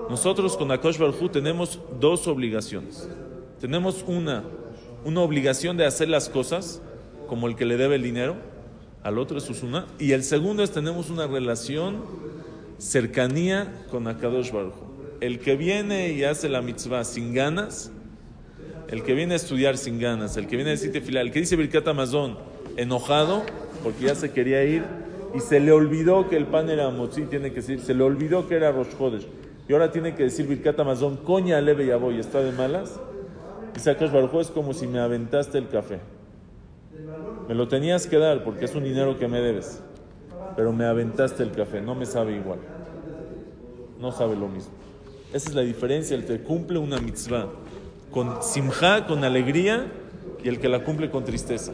Nosotros 0.09 0.57
con 0.57 0.71
Akosh 0.73 0.99
Barhu 0.99 1.29
tenemos 1.29 1.79
dos 2.01 2.27
obligaciones. 2.27 3.09
Tenemos 3.61 4.05
una, 4.07 4.43
una 5.05 5.21
obligación 5.21 5.77
de 5.77 5.87
hacer 5.87 6.09
las 6.09 6.29
cosas 6.29 6.81
como 7.27 7.49
el 7.49 7.57
que 7.57 7.65
le 7.65 7.77
debe 7.77 7.97
el 7.97 8.03
dinero, 8.03 8.37
al 9.03 9.19
otro 9.19 9.39
es 9.39 9.63
una, 9.63 9.87
y 9.99 10.13
el 10.13 10.23
segundo 10.23 10.63
es 10.63 10.71
tenemos 10.71 11.11
una 11.11 11.27
relación, 11.27 12.05
cercanía 12.79 13.87
con 13.91 14.07
Akadosh 14.07 14.53
Baruj 14.53 14.75
Hu. 14.75 14.93
El 15.21 15.39
que 15.39 15.57
viene 15.57 16.13
y 16.13 16.25
hace 16.25 16.49
la 16.49 16.63
mitzvah 16.63 17.05
sin 17.05 17.33
ganas, 17.33 17.91
el 18.89 19.03
que 19.03 19.15
viene 19.15 19.35
a 19.35 19.37
estudiar 19.37 19.79
sin 19.79 19.99
ganas, 19.99 20.37
el 20.37 20.47
que 20.47 20.57
viene 20.57 20.71
a 20.71 20.75
decir 20.75 20.93
tefilá, 20.93 21.21
el 21.21 21.33
que 21.33 21.41
dice 21.41 21.57
Birkat 21.57 21.87
Amazon 21.89 22.37
enojado 22.77 23.43
porque 23.83 24.07
ya 24.07 24.15
se 24.15 24.31
quería 24.31 24.65
ir 24.65 24.85
y 25.35 25.41
se 25.41 25.61
le 25.61 25.73
olvidó 25.73 26.29
que 26.29 26.37
el 26.37 26.47
pan 26.47 26.69
era 26.71 26.91
motzi, 26.91 27.23
tiene 27.23 27.51
que 27.51 27.57
decir, 27.57 27.81
se 27.81 27.95
le 27.95 28.05
olvidó 28.05 28.47
que 28.49 28.57
era 28.57 28.71
Rosh 28.71 28.97
Chodesh, 28.99 29.27
y 29.69 29.73
ahora 29.73 29.91
tiene 29.91 30.15
que 30.15 30.25
decir 30.25 30.47
Birkat 30.47 30.79
Amazon, 30.79 31.17
coña 31.17 31.61
leve 31.61 31.87
ya 31.87 31.97
voy, 31.97 32.19
está 32.19 32.41
de 32.41 32.53
malas. 32.53 33.01
Dice 33.75 33.91
Akash 33.91 34.11
Baruj 34.11 34.35
Hu, 34.35 34.41
es 34.41 34.51
como 34.51 34.73
si 34.73 34.87
me 34.87 34.99
aventaste 34.99 35.59
el 35.59 35.69
café. 35.69 36.01
Me 37.49 37.55
lo 37.55 37.69
tenías 37.69 38.07
que 38.07 38.19
dar 38.19 38.45
porque 38.45 38.65
es 38.65 38.75
un 38.75 38.85
dinero 38.85 39.19
que 39.19 39.29
me 39.29 39.41
debes. 39.41 39.83
Pero 40.57 40.73
me 40.73 40.85
aventaste 40.85 41.43
el 41.43 41.53
café, 41.53 41.81
no 41.81 41.95
me 41.95 42.07
sabe 42.07 42.37
igual. 42.37 42.59
No 43.99 44.13
sabe 44.13 44.37
lo 44.37 44.49
mismo. 44.49 44.73
Esa 45.33 45.49
es 45.49 45.55
la 45.55 45.63
diferencia, 45.63 46.15
el 46.15 46.27
que 46.27 46.41
cumple 46.43 46.79
una 46.79 46.99
mitzvah 46.99 47.49
con 48.11 48.43
simja, 48.43 49.07
con 49.07 49.25
alegría, 49.25 49.87
y 50.45 50.49
el 50.49 50.61
que 50.61 50.69
la 50.69 50.85
cumple 50.85 51.11
con 51.11 51.25
tristeza. 51.25 51.73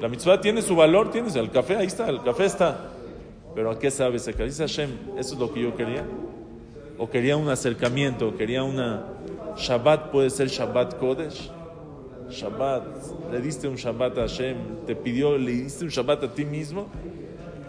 La 0.00 0.08
mitzvah 0.08 0.40
tiene 0.40 0.60
su 0.60 0.76
valor, 0.76 1.10
tienes 1.10 1.34
el 1.36 1.50
café, 1.50 1.76
ahí 1.76 1.86
está, 1.86 2.08
el 2.10 2.22
café 2.22 2.44
está. 2.44 2.90
Pero 3.54 3.70
¿a 3.70 3.78
qué 3.78 3.90
sabe 3.90 4.16
ese? 4.16 4.32
Dice 4.34 4.62
Hashem, 4.62 4.90
¿eso 5.16 5.34
es 5.34 5.40
lo 5.40 5.52
que 5.52 5.62
yo 5.62 5.74
quería? 5.74 6.04
¿O 6.98 7.08
quería 7.08 7.38
un 7.38 7.48
acercamiento? 7.48 8.36
¿Quería 8.36 8.62
una 8.62 9.15
Shabbat? 9.56 10.10
¿Puede 10.10 10.30
ser 10.30 10.48
Shabbat 10.48 10.98
Kodesh? 10.98 11.50
Shabbat, 12.30 12.82
le 13.30 13.40
diste 13.40 13.68
un 13.68 13.76
Shabbat 13.76 14.18
a 14.18 14.22
Hashem, 14.22 14.84
te 14.86 14.96
pidió, 14.96 15.38
le 15.38 15.52
diste 15.52 15.84
un 15.84 15.90
Shabbat 15.90 16.24
a 16.24 16.28
ti 16.28 16.44
mismo, 16.44 16.88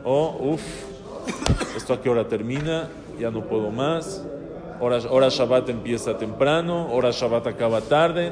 o 0.03 0.53
uff, 0.53 0.61
esto 1.75 1.93
a 1.93 2.01
qué 2.01 2.09
hora 2.09 2.27
termina, 2.27 2.89
ya 3.19 3.29
no 3.29 3.43
puedo 3.43 3.69
más, 3.69 4.25
hora, 4.79 4.97
hora 5.09 5.29
Shabbat 5.29 5.69
empieza 5.69 6.17
temprano, 6.17 6.91
hora 6.91 7.11
Shabbat 7.11 7.47
acaba 7.47 7.81
tarde, 7.81 8.31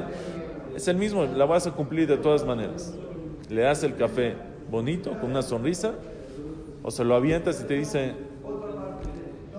es 0.74 0.88
el 0.88 0.96
mismo, 0.96 1.24
la 1.24 1.44
vas 1.44 1.66
a 1.66 1.72
cumplir 1.72 2.08
de 2.08 2.16
todas 2.16 2.44
maneras. 2.44 2.92
Le 3.48 3.62
das 3.62 3.84
el 3.84 3.94
café 3.94 4.34
bonito, 4.68 5.12
con 5.20 5.30
una 5.30 5.42
sonrisa, 5.42 5.92
o 6.82 6.90
se 6.90 7.04
lo 7.04 7.14
avientas 7.14 7.60
y 7.60 7.64
te 7.64 7.74
dice, 7.74 8.14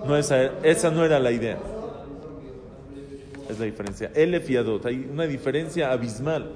no 0.06 0.16
esa, 0.16 0.52
esa 0.62 0.90
no 0.90 1.04
era 1.04 1.18
la 1.18 1.32
idea. 1.32 1.58
Es 3.48 3.58
la 3.58 3.64
diferencia. 3.64 4.10
Elef 4.14 4.48
y 4.50 4.56
Adot. 4.56 4.84
Hay 4.86 5.08
una 5.10 5.24
diferencia 5.24 5.90
abismal 5.90 6.50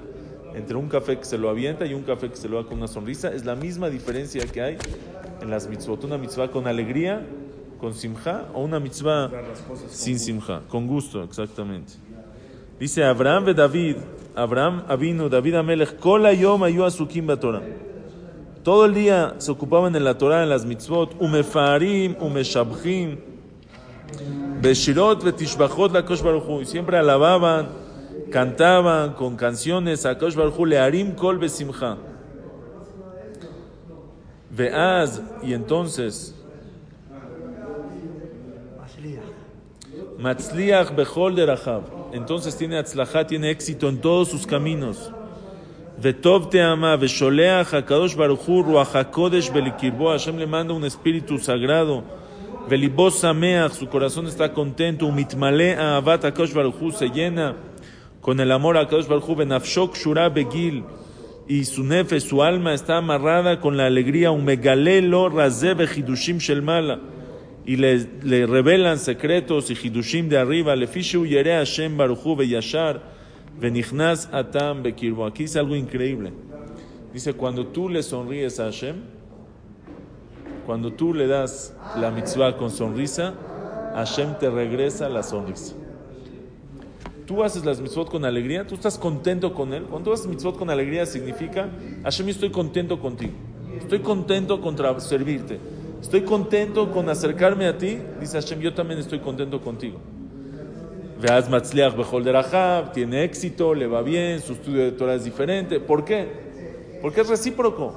entre 0.55 0.75
un 0.75 0.87
café 0.87 1.17
que 1.17 1.25
se 1.25 1.37
lo 1.37 1.49
avienta 1.49 1.85
y 1.85 1.93
un 1.93 2.03
café 2.03 2.29
que 2.29 2.35
se 2.35 2.47
lo 2.47 2.61
da 2.61 2.67
con 2.67 2.77
una 2.77 2.87
sonrisa. 2.87 3.33
Es 3.33 3.45
la 3.45 3.55
misma 3.55 3.89
diferencia 3.89 4.45
que 4.45 4.61
hay 4.61 4.77
en 5.41 5.49
las 5.49 5.67
mitzvot. 5.67 6.03
Una 6.03 6.17
mitzvah 6.17 6.51
con 6.51 6.67
alegría, 6.67 7.25
con 7.79 7.93
simja, 7.93 8.45
o 8.53 8.63
una 8.63 8.79
mitzvah 8.79 9.31
sin 9.89 10.19
simja. 10.19 10.61
Con 10.67 10.87
gusto, 10.87 11.23
exactamente. 11.23 11.93
Dice 12.79 13.03
Abraham 13.03 13.45
ve 13.45 13.53
David, 13.53 13.97
Abraham 14.35 14.83
Avinu, 14.87 15.29
David 15.29 15.55
Amelech, 15.55 15.97
Kol 15.97 16.29
yom 16.35 16.63
ayu 16.63 16.83
asukim 16.83 17.27
Torah. 17.39 17.61
Todo 18.63 18.85
el 18.85 18.93
día 18.93 19.35
se 19.39 19.51
ocupaban 19.51 19.95
en 19.95 20.03
la 20.03 20.17
Torah, 20.17 20.43
en 20.43 20.49
las 20.49 20.65
mitzvot, 20.65 21.15
umefarim, 21.19 22.15
umeshabchim, 22.19 23.17
Beshirot 24.63 25.21
betishbachot 25.25 25.91
la 25.91 26.03
Kosh 26.03 26.21
Baruj 26.21 26.47
Hu. 26.47 26.61
Y 26.61 26.65
siempre 26.65 26.97
alababan, 26.97 27.67
cantaban 28.31 29.13
con 29.13 29.35
canciones 29.35 30.05
a 30.05 30.17
Kosh 30.17 30.35
Baruj 30.35 30.57
Hu, 30.57 30.65
learim 30.65 31.15
kol 31.15 31.37
besimcha. 31.37 31.97
Veaz, 34.49 35.21
y 35.41 35.53
entonces, 35.53 36.33
Matzliach 40.17 40.95
bechol 40.95 41.35
derachab. 41.35 41.83
Entonces 42.13 42.55
tiene 42.55 42.77
atzlachá, 42.77 43.27
tiene 43.27 43.49
éxito 43.49 43.89
en 43.89 43.99
todos 43.99 44.29
sus 44.29 44.47
caminos. 44.47 45.11
Vetov 46.01 46.49
te 46.49 46.61
ama, 46.61 46.95
vesholeach 46.95 47.73
HaKadosh 47.73 48.15
Baruch 48.15 48.47
Hu, 48.47 48.63
Ruach 48.63 48.95
HaKodesh 48.95 49.51
belikirbo. 49.51 50.09
Hashem 50.11 50.37
le 50.37 50.47
manda 50.47 50.73
un 50.73 50.85
espíritu 50.85 51.37
sagrado. 51.37 52.22
Velibos 52.69 53.19
sameach, 53.19 53.73
su 53.73 53.87
corazón 53.87 54.27
está 54.27 54.53
contento. 54.53 55.05
Umitmale 55.05 55.75
ahavat 55.75 56.23
HaKadosh 56.23 56.53
Baruch 56.53 56.81
Hu, 56.81 56.91
se 56.91 57.09
llena 57.09 57.55
con 58.21 58.39
el 58.39 58.51
amor 58.51 58.77
a 58.77 58.81
HaKadosh 58.81 59.07
Baruch 59.07 59.27
Hu. 59.27 59.35
Benafshok 59.35 59.95
shura 59.95 60.29
begil. 60.29 60.83
Y 61.45 61.65
su 61.65 61.83
nefe, 61.83 62.21
su 62.21 62.41
alma 62.41 62.73
está 62.73 62.97
amarrada 62.97 63.59
con 63.59 63.75
la 63.75 63.87
alegría. 63.87 64.31
Umegalelo 64.31 65.29
razeh 65.29 65.73
bechidushim 65.73 66.37
shel 66.37 66.61
mala. 66.61 67.01
Y 67.65 67.75
le, 67.75 68.07
le 68.23 68.45
revelan 68.45 68.97
secretos 68.97 69.69
y 69.69 69.73
hidushim 69.73 70.29
de 70.29 70.37
arriba. 70.37 70.73
Lefishu 70.75 71.25
yere 71.25 71.57
Hashem 71.57 71.97
Baruch 71.97 72.19
Hu 72.23 72.37
beyashar. 72.37 73.01
Venichnas 73.59 74.29
atam 74.31 74.83
bekirbo. 74.83 75.25
Aquí 75.25 75.43
es 75.43 75.57
algo 75.57 75.75
increíble. 75.75 76.31
Dice, 77.13 77.33
cuando 77.33 77.67
tú 77.67 77.89
le 77.89 78.01
sonríes 78.03 78.59
a 78.59 78.65
Hashem, 78.65 78.95
cuando 80.65 80.93
tú 80.93 81.13
le 81.13 81.27
das 81.27 81.73
la 81.95 82.11
mitzvah 82.11 82.57
con 82.57 82.71
sonrisa, 82.71 83.33
Hashem 83.95 84.39
te 84.39 84.49
regresa 84.49 85.09
la 85.09 85.23
sonrisa. 85.23 85.75
Tú 87.25 87.43
haces 87.43 87.63
las 87.63 87.79
mitzvot 87.79 88.09
con 88.09 88.25
alegría, 88.25 88.67
tú 88.67 88.75
estás 88.75 88.97
contento 88.97 89.53
con 89.53 89.73
él. 89.73 89.83
Cuando 89.83 90.09
tú 90.09 90.13
haces 90.13 90.27
mitzvot 90.27 90.57
con 90.57 90.69
alegría 90.69 91.05
significa, 91.05 91.69
Hashem, 92.03 92.29
estoy 92.29 92.51
contento 92.51 92.99
contigo. 92.99 93.33
Estoy 93.79 93.99
contento 93.99 94.59
con 94.59 94.75
servirte. 94.99 95.59
Estoy 96.01 96.23
contento 96.23 96.91
con 96.91 97.07
acercarme 97.09 97.67
a 97.67 97.77
ti. 97.77 97.97
Dice 98.19 98.39
Hashem, 98.39 98.59
yo 98.59 98.73
también 98.73 98.99
estoy 98.99 99.19
contento 99.19 99.61
contigo. 99.61 99.99
Veaz 101.21 101.49
Matzliach 101.49 101.95
Derachab, 101.95 102.91
tiene 102.91 103.23
éxito, 103.23 103.73
le 103.73 103.87
va 103.87 104.01
bien, 104.01 104.41
su 104.41 104.53
estudio 104.53 104.83
de 104.83 104.91
Torah 104.91 105.15
es 105.15 105.23
diferente. 105.23 105.79
¿Por 105.79 106.03
qué? 106.03 106.27
Porque 107.01 107.21
es 107.21 107.29
recíproco. 107.29 107.93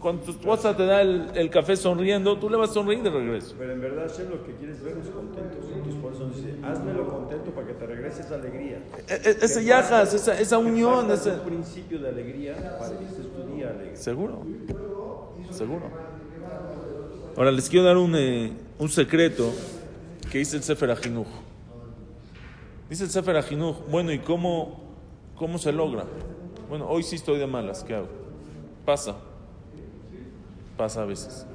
Cuando 0.00 0.22
tu 0.22 0.30
esposa 0.30 0.76
te 0.76 0.86
da 0.86 1.02
el, 1.02 1.30
el, 1.34 1.50
café 1.50 1.76
sonriendo, 1.76 2.38
tú 2.38 2.48
le 2.48 2.56
vas 2.56 2.70
a 2.70 2.74
sonreír 2.74 3.02
de 3.02 3.10
regreso. 3.10 3.56
Pero 3.58 3.72
en 3.72 3.80
verdad, 3.80 4.08
Hashem 4.08 4.30
lo 4.30 4.44
que 4.44 4.54
quieres 4.54 4.80
vernos 4.80 5.08
contentos. 5.08 5.64
Entonces, 5.74 6.00
por 6.00 6.12
eso 6.12 6.28
dice, 6.28 6.54
házmelo 6.62 7.08
contento 7.08 7.50
para 7.50 7.66
que 7.66 7.72
te 7.74 7.86
regrese 7.86 8.20
esa 8.20 8.36
alegría. 8.36 8.78
E, 9.08 9.14
e, 9.14 9.44
ese 9.44 9.64
yajas, 9.64 10.14
esa, 10.14 10.38
esa 10.38 10.58
unión. 10.58 11.10
Es 11.10 11.20
Ese... 11.20 11.32
un 11.32 11.40
principio 11.40 11.98
de 11.98 12.10
alegría 12.10 12.78
para 12.78 12.96
que 12.96 13.04
estés 13.06 13.26
tu 13.32 13.54
día 13.54 13.70
alegre. 13.70 13.96
Seguro, 13.96 14.44
seguro. 15.50 15.82
Ahora 17.36 17.50
les 17.50 17.68
quiero 17.68 17.84
dar 17.86 17.96
un, 17.96 18.14
eh, 18.14 18.52
un 18.78 18.88
secreto 18.88 19.50
que 20.30 20.38
dice 20.38 20.56
el 20.56 20.62
Sefer 20.62 20.92
Ajinuj. 20.92 21.26
Dice 22.88 23.04
el 23.04 23.10
Sefer 23.10 23.36
Ajinuj, 23.36 23.78
bueno, 23.90 24.12
¿y 24.12 24.20
cómo, 24.20 24.80
cómo 25.34 25.58
se 25.58 25.72
logra? 25.72 26.04
Bueno, 26.68 26.86
hoy 26.88 27.02
sí 27.02 27.16
estoy 27.16 27.38
de 27.38 27.48
malas, 27.48 27.82
¿qué 27.82 27.96
hago? 27.96 28.08
Pasa. 28.84 29.16
Pasa 30.76 31.02
a 31.02 31.04
veces. 31.04 31.46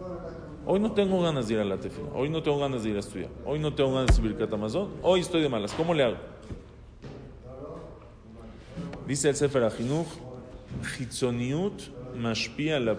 Hoy 0.66 0.80
no 0.80 0.92
tengo 0.92 1.22
ganas 1.22 1.48
de 1.48 1.56
ir 1.56 1.60
a 1.62 1.66
la 1.66 1.78
tefila, 1.78 2.10
hoy 2.14 2.30
no 2.30 2.44
tengo 2.44 2.60
ganas 2.60 2.84
de 2.84 2.90
ir 2.90 2.98
a 2.98 3.00
estudiar, 3.00 3.30
hoy 3.46 3.58
no 3.58 3.74
tengo 3.74 3.94
ganas 3.94 4.08
de 4.08 4.14
subir 4.14 4.36
Katamazón, 4.36 4.90
hoy 5.02 5.22
estoy 5.22 5.42
de 5.42 5.48
malas, 5.48 5.72
¿cómo 5.72 5.94
le 5.94 6.04
hago? 6.04 6.18
Dice 9.08 9.30
el 9.30 9.36
Sefer 9.38 9.72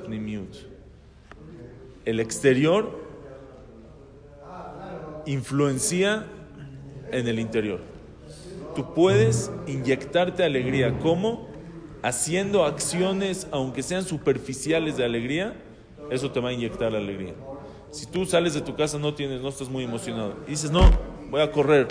pnimiut. 0.07 0.55
El 2.07 2.21
exterior 2.21 3.09
influencia 5.27 6.25
en 7.13 7.29
el 7.29 7.39
interior. 7.39 7.81
Tú 8.75 8.95
puedes 8.95 9.51
inyectarte 9.67 10.43
alegría. 10.43 10.99
¿Cómo? 11.01 11.49
Haciendo 12.03 12.65
acciones, 12.65 13.47
aunque 13.51 13.83
sean 13.83 14.05
superficiales 14.05 14.97
de 14.97 15.05
alegría, 15.05 15.55
eso 16.11 16.31
te 16.31 16.41
va 16.41 16.51
a 16.51 16.53
inyectar 16.53 16.95
alegría. 16.95 17.35
Si 17.91 18.07
tú 18.07 18.27
sales 18.27 18.55
de 18.55 18.61
tu 18.61 18.75
casa, 18.75 18.99
no 18.99 19.15
tienes, 19.15 19.41
no 19.41 19.49
estás 19.49 19.69
muy 19.69 19.85
emocionado, 19.85 20.35
y 20.47 20.51
dices, 20.51 20.71
no, 20.71 20.83
voy 21.31 21.41
a 21.41 21.51
correr. 21.51 21.89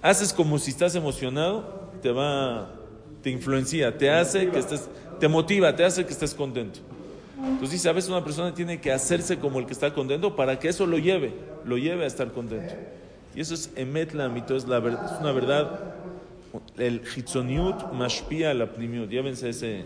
Haces 0.00 0.32
como 0.32 0.58
si 0.58 0.70
estás 0.70 0.94
emocionado, 0.94 1.90
te 2.00 2.10
va, 2.10 2.70
te 3.22 3.30
influencia, 3.30 3.96
te 3.96 4.10
hace 4.10 4.48
que 4.50 4.58
estés, 4.58 4.88
te 5.20 5.28
motiva, 5.28 5.74
te 5.76 5.84
hace 5.84 6.04
que 6.04 6.12
estés 6.12 6.34
contento. 6.34 6.80
Entonces 7.38 7.72
dice, 7.72 7.88
a 7.88 7.92
veces 7.92 8.10
una 8.10 8.22
persona 8.22 8.54
tiene 8.54 8.80
que 8.80 8.92
hacerse 8.92 9.38
como 9.38 9.58
el 9.58 9.66
que 9.66 9.72
está 9.72 9.92
contento 9.92 10.36
para 10.36 10.58
que 10.58 10.68
eso 10.68 10.86
lo 10.86 10.98
lleve, 10.98 11.32
lo 11.64 11.76
lleve 11.76 12.04
a 12.04 12.06
estar 12.06 12.32
contento. 12.32 12.74
Y 13.34 13.40
eso 13.40 13.54
es 13.54 13.70
emet 13.76 14.12
la 14.12 14.26
es, 14.36 14.66
la 14.68 14.78
ver- 14.78 14.98
es 15.04 15.20
una 15.20 15.32
verdad. 15.32 15.94
El 16.76 17.02
hitzoniut 17.16 17.92
mashpia 17.92 18.52
la 18.54 18.66
pnimiut. 18.72 19.08
Llévense 19.08 19.48
ese, 19.48 19.84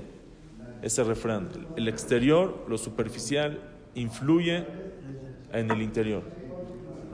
ese 0.82 1.04
refrán. 1.04 1.48
El 1.76 1.88
exterior, 1.88 2.64
lo 2.68 2.78
superficial, 2.78 3.60
influye 3.94 4.64
en 5.52 5.70
el 5.70 5.82
interior. 5.82 6.22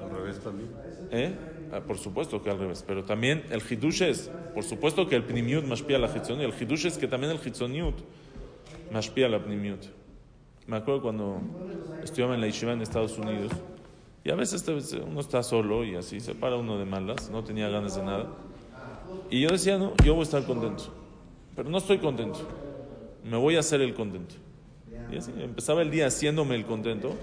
Al 0.00 0.10
revés 0.10 0.40
también. 0.40 0.70
¿Eh? 1.10 1.34
Ah, 1.72 1.80
por 1.80 1.98
supuesto 1.98 2.42
que 2.42 2.50
al 2.50 2.58
revés. 2.58 2.84
Pero 2.86 3.04
también 3.04 3.44
el 3.50 3.62
hidush 3.62 4.02
es, 4.02 4.30
por 4.54 4.62
supuesto 4.62 5.08
que 5.08 5.16
el 5.16 5.24
pnimiut 5.24 5.64
mashpia 5.64 5.98
la 5.98 6.08
hitzoniut. 6.08 6.52
El 6.52 6.62
hidush 6.62 6.86
es 6.86 6.98
que 6.98 7.08
también 7.08 7.32
el 7.32 7.40
hitzoniut 7.44 7.94
mashpia 8.92 9.28
la 9.28 9.42
pnimiut. 9.42 9.86
Me 10.66 10.76
acuerdo 10.76 11.02
cuando 11.02 11.40
estudiaba 12.02 12.34
en 12.34 12.40
la 12.40 12.46
yeshiva 12.46 12.72
en 12.72 12.82
Estados 12.82 13.18
Unidos. 13.18 13.52
Y 14.24 14.30
a 14.30 14.36
veces 14.36 14.64
uno 15.04 15.20
está 15.20 15.42
solo 15.42 15.84
y 15.84 15.96
así 15.96 16.20
se 16.20 16.34
para 16.34 16.56
uno 16.56 16.78
de 16.78 16.84
malas, 16.84 17.28
no 17.30 17.42
tenía 17.42 17.68
ganas 17.68 17.96
de 17.96 18.04
nada. 18.04 18.28
Y 19.30 19.40
yo 19.40 19.48
decía, 19.48 19.78
no, 19.78 19.94
yo 20.04 20.14
voy 20.14 20.20
a 20.20 20.24
estar 20.24 20.44
contento. 20.44 20.84
Pero 21.56 21.68
no 21.70 21.78
estoy 21.78 21.98
contento. 21.98 22.46
Me 23.24 23.36
voy 23.36 23.56
a 23.56 23.60
hacer 23.60 23.80
el 23.80 23.94
contento. 23.94 24.34
Y 25.10 25.16
así, 25.16 25.32
empezaba 25.38 25.82
el 25.82 25.90
día 25.90 26.06
haciéndome 26.06 26.54
el 26.54 26.64
contento, 26.64 27.14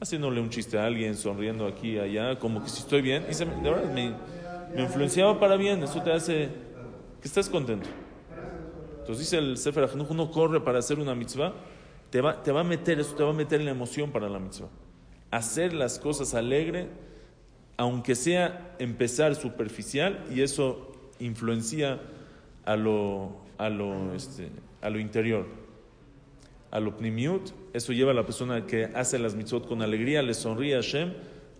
haciéndole 0.00 0.40
un 0.40 0.50
chiste 0.50 0.78
a 0.78 0.86
alguien, 0.86 1.16
sonriendo 1.16 1.66
aquí 1.66 1.98
allá, 1.98 2.38
como 2.38 2.62
que 2.62 2.68
si 2.68 2.80
estoy 2.80 3.02
bien. 3.02 3.24
Y 3.30 3.34
se 3.34 3.44
de 3.44 3.52
verdad, 3.62 3.92
me, 3.92 4.14
influenciaba 4.80 5.38
para 5.40 5.56
bien. 5.56 5.82
Eso 5.82 6.02
te 6.02 6.12
hace 6.12 6.48
que 7.20 7.28
estés 7.28 7.48
contento. 7.48 7.88
Entonces 9.00 9.18
dice 9.18 9.38
el 9.38 9.56
Sefer 9.56 9.84
Ajinuj, 9.84 10.10
uno 10.10 10.30
corre 10.30 10.60
para 10.60 10.78
hacer 10.78 10.98
una 10.98 11.14
mitzvah, 11.14 11.52
te 12.10 12.20
va, 12.20 12.42
te 12.42 12.52
va 12.52 12.60
a 12.60 12.64
meter, 12.64 13.00
eso 13.00 13.14
te 13.14 13.24
va 13.24 13.30
a 13.30 13.34
meter 13.34 13.58
en 13.58 13.66
la 13.66 13.72
emoción 13.72 14.12
para 14.12 14.28
la 14.28 14.38
mitzvah. 14.38 14.68
Hacer 15.30 15.72
las 15.72 15.98
cosas 15.98 16.34
alegre, 16.34 16.88
aunque 17.76 18.14
sea 18.14 18.76
empezar 18.78 19.34
superficial, 19.34 20.24
y 20.32 20.42
eso 20.42 20.92
influencia 21.18 22.00
a 22.64 22.76
lo, 22.76 23.41
a 23.62 23.70
lo, 23.70 24.14
este, 24.14 24.48
a 24.80 24.90
lo 24.90 24.98
interior. 24.98 25.46
A 26.70 26.80
lo 26.80 26.96
pnimiut, 26.96 27.52
eso 27.74 27.92
lleva 27.92 28.12
a 28.12 28.14
la 28.14 28.24
persona 28.24 28.66
que 28.66 28.86
hace 28.94 29.18
las 29.18 29.34
mitzvot 29.34 29.68
con 29.68 29.82
alegría, 29.82 30.22
le 30.22 30.34
sonríe 30.34 30.74
a 30.74 30.78
Hashem, 30.78 31.12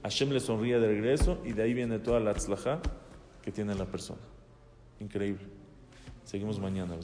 Hashem 0.03 0.31
le 0.31 0.41
sonríe 0.41 0.81
de 0.81 0.89
regreso, 0.89 1.39
y 1.45 1.53
de 1.53 1.63
ahí 1.63 1.75
viene 1.75 1.99
toda 1.99 2.19
la 2.19 2.35
tzlajá 2.35 2.81
que 3.43 3.53
tiene 3.53 3.75
la 3.75 3.85
persona. 3.85 4.21
Increíble. 5.01 5.47
Seguimos 6.25 6.59
mañana. 6.59 6.95